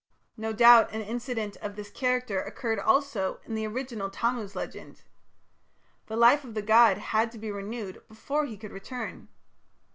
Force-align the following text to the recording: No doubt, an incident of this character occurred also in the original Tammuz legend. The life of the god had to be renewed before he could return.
No 0.35 0.51
doubt, 0.51 0.91
an 0.93 1.01
incident 1.01 1.57
of 1.57 1.75
this 1.75 1.91
character 1.91 2.41
occurred 2.41 2.79
also 2.79 3.39
in 3.45 3.53
the 3.53 3.67
original 3.67 4.09
Tammuz 4.09 4.55
legend. 4.55 5.03
The 6.07 6.17
life 6.17 6.43
of 6.43 6.55
the 6.55 6.63
god 6.63 6.97
had 6.97 7.31
to 7.33 7.37
be 7.37 7.51
renewed 7.51 8.01
before 8.07 8.45
he 8.47 8.57
could 8.57 8.71
return. 8.71 9.27